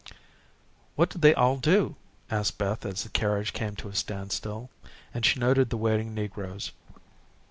"What 0.95 1.11
do 1.11 1.19
they 1.19 1.35
all 1.35 1.57
do?" 1.57 1.95
asked 2.31 2.57
Beth 2.57 2.87
as 2.87 3.03
the 3.03 3.09
carriage 3.09 3.53
came 3.53 3.75
to 3.75 3.87
a 3.87 3.93
standstill, 3.93 4.71
and 5.13 5.23
she 5.23 5.39
noted 5.39 5.69
the 5.69 5.77
waiting 5.77 6.15
negroes. 6.15 6.71